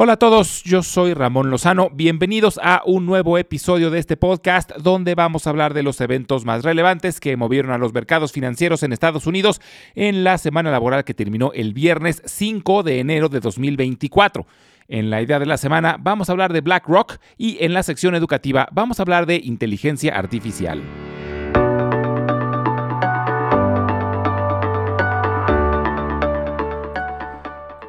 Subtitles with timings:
[0.00, 1.90] Hola a todos, yo soy Ramón Lozano.
[1.90, 6.44] Bienvenidos a un nuevo episodio de este podcast donde vamos a hablar de los eventos
[6.44, 9.60] más relevantes que movieron a los mercados financieros en Estados Unidos
[9.96, 14.46] en la semana laboral que terminó el viernes 5 de enero de 2024.
[14.86, 18.14] En la idea de la semana vamos a hablar de BlackRock y en la sección
[18.14, 20.80] educativa vamos a hablar de inteligencia artificial.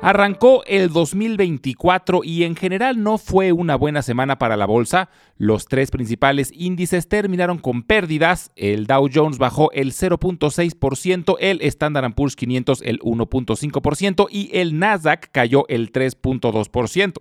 [0.01, 5.09] Arrancó el 2024 y en general no fue una buena semana para la bolsa.
[5.37, 8.51] Los tres principales índices terminaron con pérdidas.
[8.55, 15.31] El Dow Jones bajó el 0.6%, el Standard Poor's 500 el 1.5% y el Nasdaq
[15.33, 17.15] cayó el 3.2%.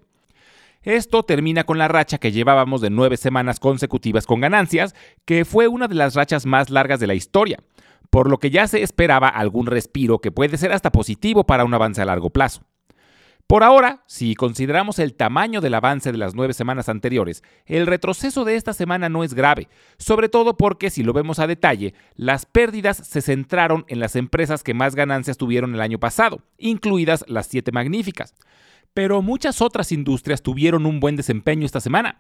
[0.83, 5.67] Esto termina con la racha que llevábamos de nueve semanas consecutivas con ganancias, que fue
[5.67, 7.59] una de las rachas más largas de la historia
[8.11, 11.75] por lo que ya se esperaba algún respiro que puede ser hasta positivo para un
[11.75, 12.63] avance a largo plazo.
[13.49, 18.45] Por ahora, si consideramos el tamaño del avance de las nueve semanas anteriores, el retroceso
[18.45, 22.45] de esta semana no es grave, sobre todo porque si lo vemos a detalle, las
[22.45, 27.47] pérdidas se centraron en las empresas que más ganancias tuvieron el año pasado, incluidas las
[27.47, 28.35] siete magníficas.
[28.93, 32.19] Pero muchas otras industrias tuvieron un buen desempeño esta semana.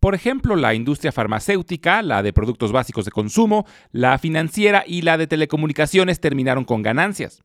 [0.00, 5.18] Por ejemplo, la industria farmacéutica, la de productos básicos de consumo, la financiera y la
[5.18, 7.42] de telecomunicaciones terminaron con ganancias.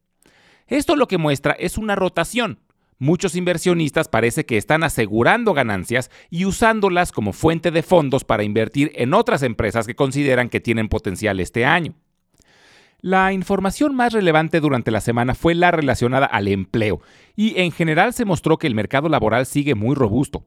[0.66, 2.60] Esto lo que muestra es una rotación.
[2.98, 8.94] Muchos inversionistas parece que están asegurando ganancias y usándolas como fuente de fondos para invertir
[8.96, 11.94] en otras empresas que consideran que tienen potencial este año.
[13.02, 17.02] La información más relevante durante la semana fue la relacionada al empleo,
[17.36, 20.46] y en general se mostró que el mercado laboral sigue muy robusto.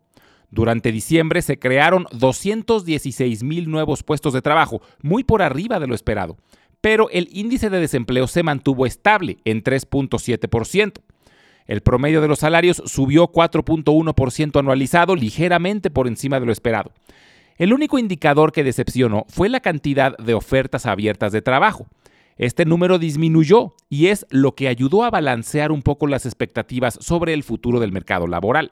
[0.51, 5.95] Durante diciembre se crearon 216 mil nuevos puestos de trabajo, muy por arriba de lo
[5.95, 6.37] esperado,
[6.81, 11.01] pero el índice de desempleo se mantuvo estable en 3.7%.
[11.67, 16.93] El promedio de los salarios subió 4.1% anualizado, ligeramente por encima de lo esperado.
[17.59, 21.87] El único indicador que decepcionó fue la cantidad de ofertas abiertas de trabajo.
[22.39, 27.35] Este número disminuyó y es lo que ayudó a balancear un poco las expectativas sobre
[27.35, 28.71] el futuro del mercado laboral.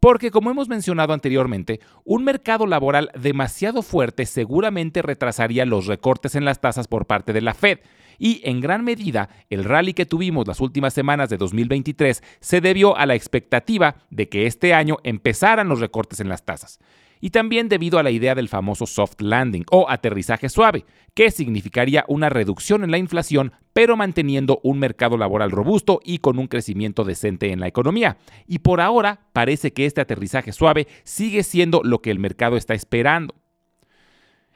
[0.00, 6.44] Porque, como hemos mencionado anteriormente, un mercado laboral demasiado fuerte seguramente retrasaría los recortes en
[6.44, 7.80] las tasas por parte de la Fed.
[8.16, 12.96] Y en gran medida, el rally que tuvimos las últimas semanas de 2023 se debió
[12.96, 16.78] a la expectativa de que este año empezaran los recortes en las tasas
[17.20, 20.84] y también debido a la idea del famoso soft landing o aterrizaje suave,
[21.14, 26.38] que significaría una reducción en la inflación, pero manteniendo un mercado laboral robusto y con
[26.38, 28.16] un crecimiento decente en la economía.
[28.46, 32.74] Y por ahora parece que este aterrizaje suave sigue siendo lo que el mercado está
[32.74, 33.34] esperando.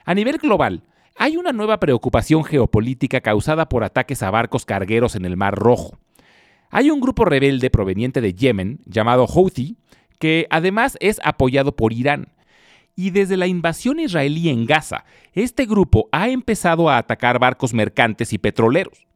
[0.04, 0.82] A nivel global,
[1.16, 5.98] hay una nueva preocupación geopolítica causada por ataques a barcos cargueros en el Mar Rojo.
[6.70, 9.76] Hay un grupo rebelde proveniente de Yemen, llamado Houthi,
[10.18, 12.28] que además es apoyado por Irán,
[12.94, 18.32] y desde la invasión israelí en Gaza, este grupo ha empezado a atacar barcos mercantes
[18.32, 19.06] y petroleros.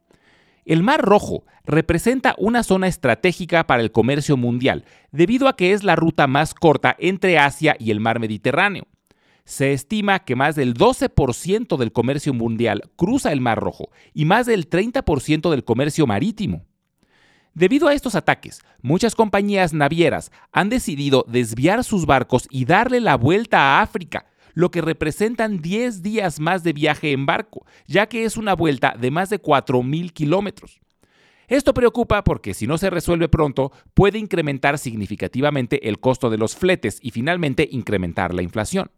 [0.65, 5.85] El Mar Rojo representa una zona estratégica para el comercio mundial, debido a que es
[5.85, 8.87] la ruta más corta entre Asia y el Mar Mediterráneo.
[9.45, 14.47] Se estima que más del 12% del comercio mundial cruza el Mar Rojo y más
[14.47, 16.65] del 30% del comercio marítimo.
[17.56, 23.17] Debido a estos ataques, muchas compañías navieras han decidido desviar sus barcos y darle la
[23.17, 28.27] vuelta a África, lo que representan 10 días más de viaje en barco, ya que
[28.27, 30.83] es una vuelta de más de 4.000 kilómetros.
[31.49, 36.56] Esto preocupa porque si no se resuelve pronto, puede incrementar significativamente el costo de los
[36.56, 38.91] fletes y finalmente incrementar la inflación.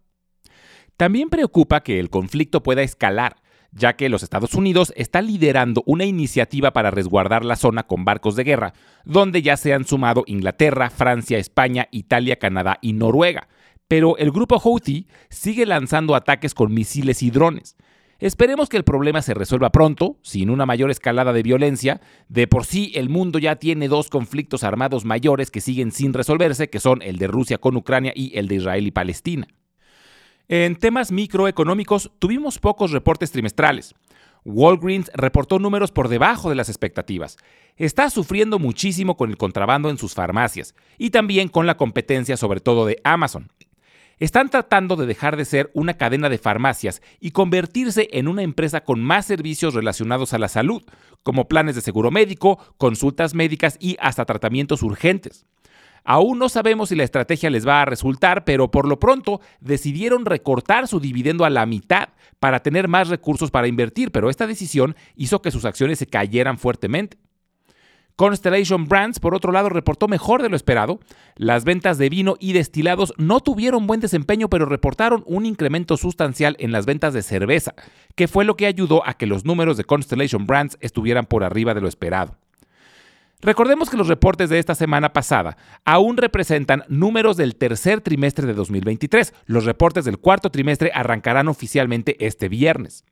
[0.96, 3.36] También preocupa que el conflicto pueda escalar,
[3.72, 8.36] ya que los Estados Unidos están liderando una iniciativa para resguardar la zona con barcos
[8.36, 8.72] de guerra,
[9.04, 13.48] donde ya se han sumado Inglaterra, Francia, España, Italia, Canadá y Noruega.
[13.88, 17.76] Pero el grupo Houthi sigue lanzando ataques con misiles y drones.
[18.20, 22.00] Esperemos que el problema se resuelva pronto, sin una mayor escalada de violencia.
[22.28, 26.68] De por sí, el mundo ya tiene dos conflictos armados mayores que siguen sin resolverse,
[26.68, 29.46] que son el de Rusia con Ucrania y el de Israel y Palestina.
[30.50, 33.94] En temas microeconómicos, tuvimos pocos reportes trimestrales.
[34.46, 37.36] Walgreens reportó números por debajo de las expectativas.
[37.76, 42.60] Está sufriendo muchísimo con el contrabando en sus farmacias y también con la competencia sobre
[42.60, 43.50] todo de Amazon.
[44.20, 48.80] Están tratando de dejar de ser una cadena de farmacias y convertirse en una empresa
[48.80, 50.82] con más servicios relacionados a la salud,
[51.22, 55.44] como planes de seguro médico, consultas médicas y hasta tratamientos urgentes.
[56.04, 60.24] Aún no sabemos si la estrategia les va a resultar, pero por lo pronto decidieron
[60.24, 62.10] recortar su dividendo a la mitad
[62.40, 66.58] para tener más recursos para invertir, pero esta decisión hizo que sus acciones se cayeran
[66.58, 67.18] fuertemente.
[68.18, 70.98] Constellation Brands, por otro lado, reportó mejor de lo esperado.
[71.36, 76.56] Las ventas de vino y destilados no tuvieron buen desempeño, pero reportaron un incremento sustancial
[76.58, 77.74] en las ventas de cerveza,
[78.16, 81.74] que fue lo que ayudó a que los números de Constellation Brands estuvieran por arriba
[81.74, 82.36] de lo esperado.
[83.40, 88.54] Recordemos que los reportes de esta semana pasada aún representan números del tercer trimestre de
[88.54, 89.32] 2023.
[89.46, 93.04] Los reportes del cuarto trimestre arrancarán oficialmente este viernes.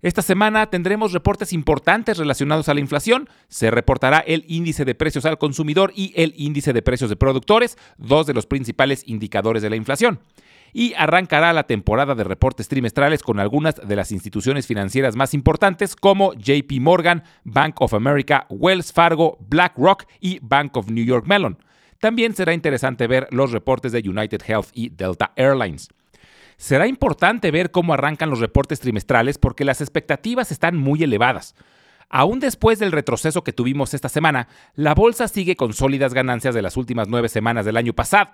[0.00, 3.28] Esta semana tendremos reportes importantes relacionados a la inflación.
[3.48, 7.76] Se reportará el índice de precios al consumidor y el índice de precios de productores,
[7.98, 10.20] dos de los principales indicadores de la inflación.
[10.72, 15.96] Y arrancará la temporada de reportes trimestrales con algunas de las instituciones financieras más importantes
[15.96, 21.58] como JP Morgan, Bank of America, Wells Fargo, BlackRock y Bank of New York Mellon.
[22.00, 25.88] También será interesante ver los reportes de United Health y Delta Airlines.
[26.56, 31.54] Será importante ver cómo arrancan los reportes trimestrales porque las expectativas están muy elevadas.
[32.08, 36.62] Aún después del retroceso que tuvimos esta semana, la bolsa sigue con sólidas ganancias de
[36.62, 38.30] las últimas nueve semanas del año pasado.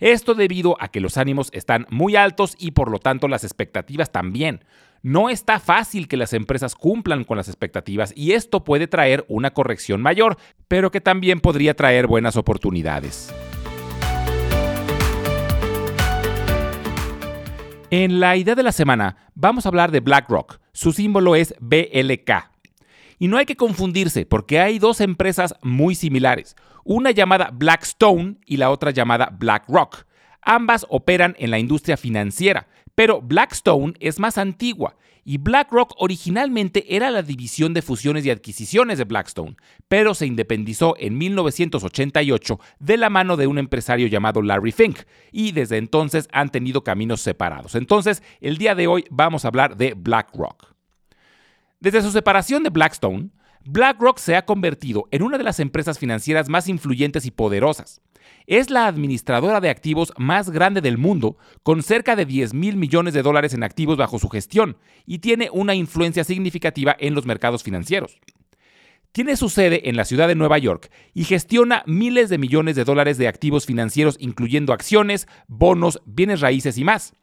[0.00, 4.10] Esto debido a que los ánimos están muy altos y por lo tanto las expectativas
[4.10, 4.64] también.
[5.02, 9.50] No está fácil que las empresas cumplan con las expectativas y esto puede traer una
[9.50, 10.36] corrección mayor,
[10.68, 13.34] pero que también podría traer buenas oportunidades.
[17.90, 20.60] En la idea de la semana vamos a hablar de BlackRock.
[20.72, 22.51] Su símbolo es BLK.
[23.22, 28.56] Y no hay que confundirse porque hay dos empresas muy similares, una llamada Blackstone y
[28.56, 30.06] la otra llamada BlackRock.
[30.40, 32.66] Ambas operan en la industria financiera,
[32.96, 38.98] pero Blackstone es más antigua y BlackRock originalmente era la división de fusiones y adquisiciones
[38.98, 39.54] de Blackstone,
[39.86, 44.98] pero se independizó en 1988 de la mano de un empresario llamado Larry Fink
[45.30, 47.76] y desde entonces han tenido caminos separados.
[47.76, 50.72] Entonces, el día de hoy vamos a hablar de BlackRock.
[51.82, 53.30] Desde su separación de Blackstone,
[53.64, 58.00] BlackRock se ha convertido en una de las empresas financieras más influyentes y poderosas.
[58.46, 63.14] Es la administradora de activos más grande del mundo, con cerca de 10 mil millones
[63.14, 64.76] de dólares en activos bajo su gestión,
[65.06, 68.16] y tiene una influencia significativa en los mercados financieros.
[69.10, 72.84] Tiene su sede en la ciudad de Nueva York y gestiona miles de millones de
[72.84, 77.14] dólares de activos financieros, incluyendo acciones, bonos, bienes raíces y más,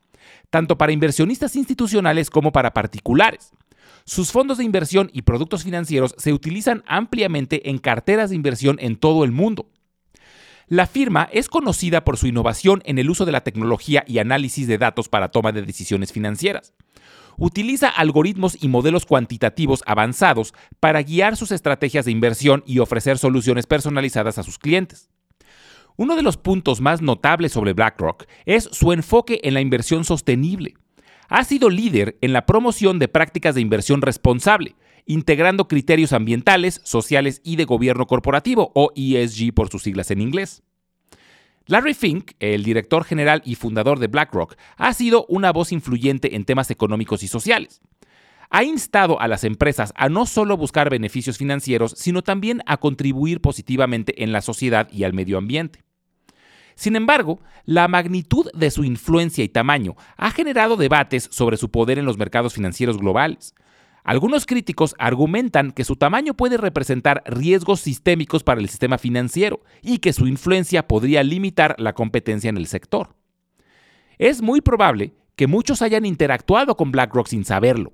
[0.49, 3.53] tanto para inversionistas institucionales como para particulares.
[4.09, 8.95] Sus fondos de inversión y productos financieros se utilizan ampliamente en carteras de inversión en
[8.95, 9.69] todo el mundo.
[10.65, 14.65] La firma es conocida por su innovación en el uso de la tecnología y análisis
[14.65, 16.73] de datos para toma de decisiones financieras.
[17.37, 23.67] Utiliza algoritmos y modelos cuantitativos avanzados para guiar sus estrategias de inversión y ofrecer soluciones
[23.67, 25.11] personalizadas a sus clientes.
[25.97, 30.73] Uno de los puntos más notables sobre BlackRock es su enfoque en la inversión sostenible.
[31.29, 37.39] Ha sido líder en la promoción de prácticas de inversión responsable, integrando criterios ambientales, sociales
[37.43, 40.63] y de gobierno corporativo, o ESG por sus siglas en inglés.
[41.67, 46.45] Larry Fink, el director general y fundador de BlackRock, ha sido una voz influyente en
[46.45, 47.79] temas económicos y sociales.
[48.49, 53.39] Ha instado a las empresas a no solo buscar beneficios financieros, sino también a contribuir
[53.39, 55.83] positivamente en la sociedad y al medio ambiente.
[56.79, 61.99] Sin embargo, la magnitud de su influencia y tamaño ha generado debates sobre su poder
[61.99, 63.53] en los mercados financieros globales.
[64.05, 69.97] Algunos críticos argumentan que su tamaño puede representar riesgos sistémicos para el sistema financiero y
[69.97, 73.13] que su influencia podría limitar la competencia en el sector.
[74.17, 77.91] Es muy probable que muchos hayan interactuado con BlackRock sin saberlo.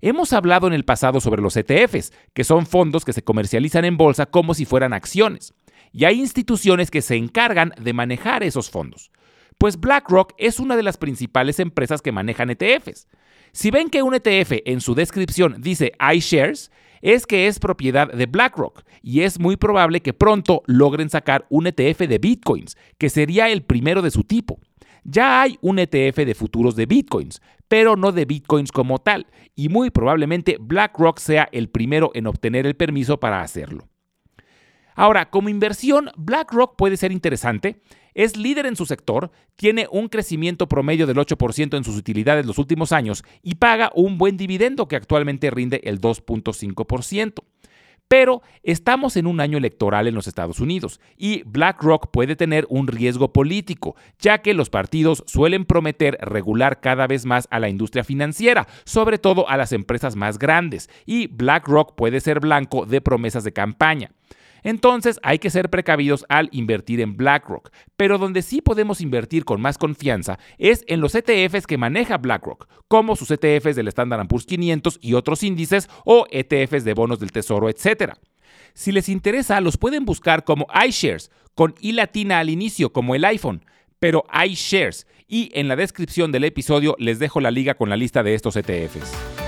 [0.00, 3.96] Hemos hablado en el pasado sobre los ETFs, que son fondos que se comercializan en
[3.96, 5.54] bolsa como si fueran acciones,
[5.94, 9.12] y hay instituciones que se encargan de manejar esos fondos.
[9.58, 13.06] Pues BlackRock es una de las principales empresas que manejan ETFs.
[13.52, 18.26] Si ven que un ETF en su descripción dice iShares, es que es propiedad de
[18.26, 23.48] BlackRock y es muy probable que pronto logren sacar un ETF de Bitcoins, que sería
[23.50, 24.58] el primero de su tipo.
[25.04, 29.68] Ya hay un ETF de futuros de Bitcoins, pero no de Bitcoins como tal, y
[29.68, 33.86] muy probablemente BlackRock sea el primero en obtener el permiso para hacerlo.
[34.94, 37.80] Ahora, como inversión, BlackRock puede ser interesante.
[38.14, 42.58] Es líder en su sector, tiene un crecimiento promedio del 8% en sus utilidades los
[42.58, 47.42] últimos años y paga un buen dividendo que actualmente rinde el 2.5%.
[48.06, 52.86] Pero estamos en un año electoral en los Estados Unidos y BlackRock puede tener un
[52.86, 58.04] riesgo político, ya que los partidos suelen prometer regular cada vez más a la industria
[58.04, 63.42] financiera, sobre todo a las empresas más grandes, y BlackRock puede ser blanco de promesas
[63.42, 64.10] de campaña.
[64.64, 69.60] Entonces hay que ser precavidos al invertir en BlackRock, pero donde sí podemos invertir con
[69.60, 74.46] más confianza es en los ETFs que maneja BlackRock, como sus ETFs del Standard Poor's
[74.46, 78.14] 500 y otros índices o ETFs de bonos del tesoro, etc.
[78.72, 83.24] Si les interesa, los pueden buscar como iShares, con i latina al inicio, como el
[83.24, 83.64] iPhone,
[84.00, 85.06] pero iShares.
[85.28, 88.56] Y en la descripción del episodio les dejo la liga con la lista de estos
[88.56, 89.43] ETFs.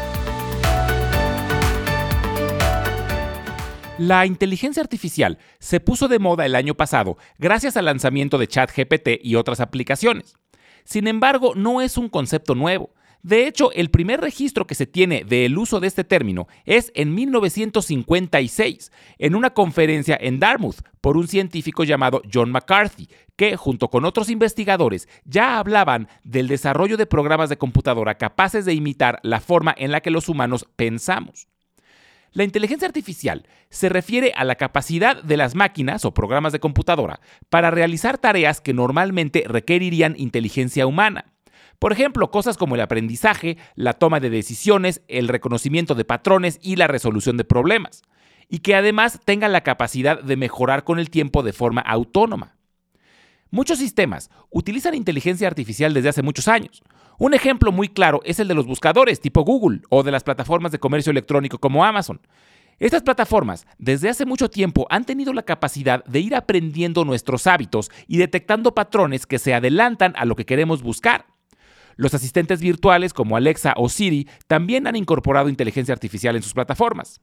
[3.99, 9.09] La inteligencia artificial se puso de moda el año pasado gracias al lanzamiento de ChatGPT
[9.23, 10.37] y otras aplicaciones.
[10.85, 12.91] Sin embargo, no es un concepto nuevo.
[13.23, 17.15] De hecho, el primer registro que se tiene del uso de este término es en
[17.15, 24.05] 1956, en una conferencia en Dartmouth por un científico llamado John McCarthy, que junto con
[24.05, 29.75] otros investigadores ya hablaban del desarrollo de programas de computadora capaces de imitar la forma
[29.77, 31.49] en la que los humanos pensamos.
[32.37, 37.21] La inteligencia artificial se refiere a la capacidad de las máquinas o programas de computadora
[37.49, 41.33] para realizar tareas que normalmente requerirían inteligencia humana.
[41.79, 46.77] Por ejemplo, cosas como el aprendizaje, la toma de decisiones, el reconocimiento de patrones y
[46.77, 48.03] la resolución de problemas,
[48.51, 52.56] y que además tengan la capacidad de mejorar con el tiempo de forma autónoma.
[53.51, 56.83] Muchos sistemas utilizan inteligencia artificial desde hace muchos años.
[57.19, 60.73] Un ejemplo muy claro es el de los buscadores tipo Google o de las plataformas
[60.73, 62.21] de comercio electrónico como Amazon.
[62.79, 67.91] Estas plataformas desde hace mucho tiempo han tenido la capacidad de ir aprendiendo nuestros hábitos
[68.07, 71.27] y detectando patrones que se adelantan a lo que queremos buscar.
[71.95, 77.23] Los asistentes virtuales como Alexa o Siri también han incorporado inteligencia artificial en sus plataformas.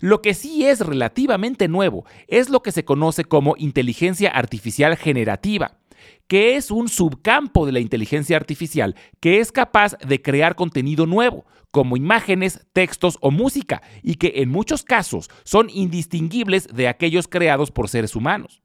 [0.00, 5.78] Lo que sí es relativamente nuevo es lo que se conoce como inteligencia artificial generativa
[6.26, 11.44] que es un subcampo de la inteligencia artificial que es capaz de crear contenido nuevo,
[11.70, 17.70] como imágenes, textos o música, y que en muchos casos son indistinguibles de aquellos creados
[17.70, 18.62] por seres humanos.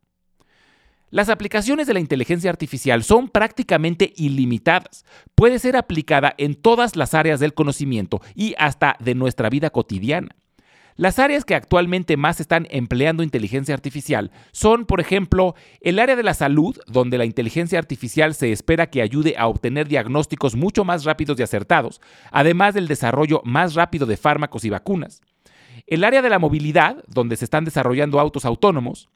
[1.12, 5.06] Las aplicaciones de la inteligencia artificial son prácticamente ilimitadas.
[5.34, 10.36] Puede ser aplicada en todas las áreas del conocimiento y hasta de nuestra vida cotidiana.
[11.00, 16.24] Las áreas que actualmente más están empleando inteligencia artificial son, por ejemplo, el área de
[16.24, 21.06] la salud, donde la inteligencia artificial se espera que ayude a obtener diagnósticos mucho más
[21.06, 22.02] rápidos y acertados,
[22.34, 25.22] además del desarrollo más rápido de fármacos y vacunas.
[25.88, 29.08] El área de la movilidad, donde se están desarrollando autos autónomos.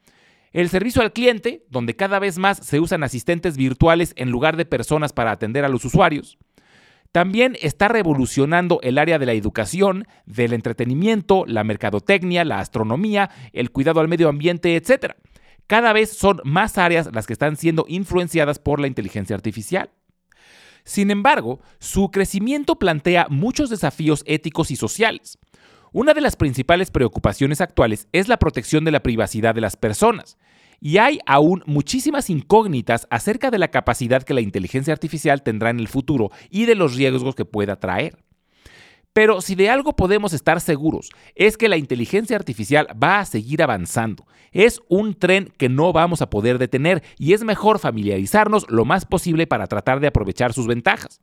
[0.54, 4.64] El servicio al cliente, donde cada vez más se usan asistentes virtuales en lugar de
[4.64, 6.38] personas para atender a los usuarios.
[7.14, 13.70] También está revolucionando el área de la educación, del entretenimiento, la mercadotecnia, la astronomía, el
[13.70, 15.14] cuidado al medio ambiente, etc.
[15.68, 19.92] Cada vez son más áreas las que están siendo influenciadas por la inteligencia artificial.
[20.86, 25.38] Sin embargo, su crecimiento plantea muchos desafíos éticos y sociales.
[25.92, 30.40] Una de las principales preocupaciones actuales es la protección de la privacidad de las personas,
[30.84, 35.80] y hay aún muchísimas incógnitas acerca de la capacidad que la inteligencia artificial tendrá en
[35.80, 38.18] el futuro y de los riesgos que pueda traer.
[39.14, 43.64] Pero si de algo podemos estar seguros es que la inteligencia artificial va a seguir
[43.64, 44.26] avanzando.
[44.52, 49.06] Es un tren que no vamos a poder detener y es mejor familiarizarnos lo más
[49.06, 51.22] posible para tratar de aprovechar sus ventajas.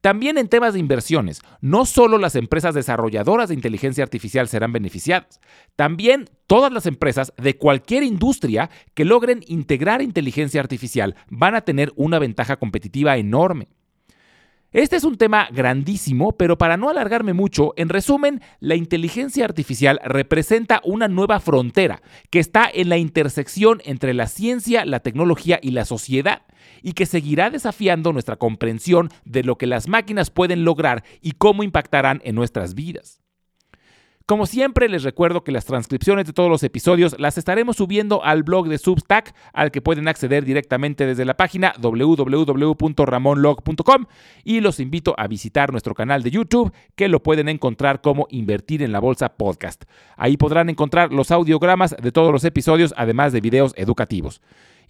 [0.00, 5.40] También en temas de inversiones, no solo las empresas desarrolladoras de inteligencia artificial serán beneficiadas,
[5.76, 11.92] también todas las empresas de cualquier industria que logren integrar inteligencia artificial van a tener
[11.96, 13.68] una ventaja competitiva enorme.
[14.72, 20.00] Este es un tema grandísimo, pero para no alargarme mucho, en resumen, la inteligencia artificial
[20.04, 25.72] representa una nueva frontera que está en la intersección entre la ciencia, la tecnología y
[25.72, 26.42] la sociedad,
[26.82, 31.62] y que seguirá desafiando nuestra comprensión de lo que las máquinas pueden lograr y cómo
[31.62, 33.20] impactarán en nuestras vidas.
[34.30, 38.44] Como siempre, les recuerdo que las transcripciones de todos los episodios las estaremos subiendo al
[38.44, 44.06] blog de Substack, al que pueden acceder directamente desde la página www.ramonlog.com
[44.44, 48.84] y los invito a visitar nuestro canal de YouTube, que lo pueden encontrar como Invertir
[48.84, 49.82] en la Bolsa Podcast.
[50.16, 54.40] Ahí podrán encontrar los audiogramas de todos los episodios, además de videos educativos.